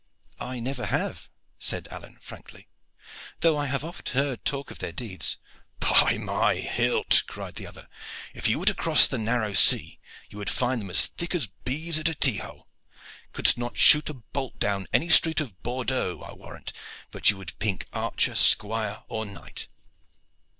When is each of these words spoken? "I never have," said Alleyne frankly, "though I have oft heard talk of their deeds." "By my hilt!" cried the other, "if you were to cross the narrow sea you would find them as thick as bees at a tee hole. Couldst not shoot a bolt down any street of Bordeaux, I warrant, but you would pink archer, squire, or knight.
"I 0.39 0.59
never 0.59 0.87
have," 0.87 1.29
said 1.59 1.87
Alleyne 1.91 2.17
frankly, 2.19 2.67
"though 3.41 3.55
I 3.55 3.67
have 3.67 3.83
oft 3.85 4.09
heard 4.09 4.43
talk 4.43 4.71
of 4.71 4.79
their 4.79 4.91
deeds." 4.91 5.37
"By 5.79 6.17
my 6.17 6.55
hilt!" 6.55 7.21
cried 7.27 7.53
the 7.53 7.67
other, 7.67 7.87
"if 8.33 8.47
you 8.47 8.57
were 8.57 8.65
to 8.65 8.73
cross 8.73 9.05
the 9.05 9.19
narrow 9.19 9.53
sea 9.53 9.99
you 10.27 10.39
would 10.39 10.49
find 10.49 10.81
them 10.81 10.89
as 10.89 11.05
thick 11.05 11.35
as 11.35 11.45
bees 11.45 11.99
at 11.99 12.09
a 12.09 12.15
tee 12.15 12.37
hole. 12.37 12.67
Couldst 13.31 13.59
not 13.59 13.77
shoot 13.77 14.09
a 14.09 14.15
bolt 14.15 14.57
down 14.57 14.87
any 14.91 15.09
street 15.11 15.39
of 15.39 15.61
Bordeaux, 15.61 16.23
I 16.25 16.33
warrant, 16.33 16.73
but 17.11 17.29
you 17.29 17.37
would 17.37 17.53
pink 17.59 17.85
archer, 17.93 18.33
squire, 18.33 19.03
or 19.07 19.23
knight. 19.27 19.67